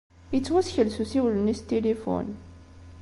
Ittwasekles 0.37 0.97
usiwel-nni 1.03 1.53
s 1.59 1.61
tilifun. 1.61 2.27